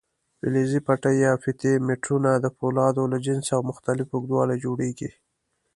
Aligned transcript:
فلزي 0.39 0.79
پټۍ 0.87 1.15
یا 1.25 1.31
فیتې 1.43 1.73
میټرونه 1.87 2.31
د 2.37 2.45
فولادو 2.57 3.03
له 3.11 3.17
جنسه 3.25 3.51
او 3.57 3.61
مختلف 3.71 4.07
اوږدوالي 4.11 4.55
جوړېږي. 4.65 5.09